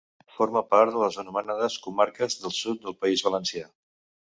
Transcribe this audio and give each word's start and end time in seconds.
Forma 0.35 0.61
part 0.71 0.93
de 0.95 1.01
les 1.03 1.19
anomenades 1.25 1.77
Comarques 1.85 2.39
del 2.41 2.57
Sud 2.63 2.83
del 2.89 2.99
País 3.05 3.27
Valencià. 3.31 3.71